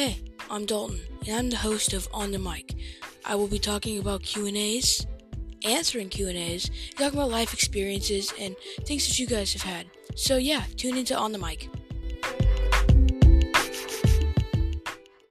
Hey, 0.00 0.16
I'm 0.48 0.64
Dalton, 0.64 0.98
and 1.26 1.36
I'm 1.36 1.50
the 1.50 1.58
host 1.58 1.92
of 1.92 2.08
On 2.14 2.30
the 2.30 2.38
Mic. 2.38 2.74
I 3.26 3.34
will 3.34 3.48
be 3.48 3.58
talking 3.58 3.98
about 3.98 4.22
Q&As, 4.22 5.06
answering 5.62 6.08
Q&As, 6.08 6.70
talking 6.96 7.18
about 7.18 7.30
life 7.30 7.52
experiences 7.52 8.32
and 8.40 8.56
things 8.86 9.06
that 9.06 9.18
you 9.18 9.26
guys 9.26 9.52
have 9.52 9.60
had. 9.60 9.88
So 10.16 10.38
yeah, 10.38 10.62
tune 10.78 10.96
into 10.96 11.14
On 11.14 11.32
the 11.32 11.38
Mic. 11.38 11.68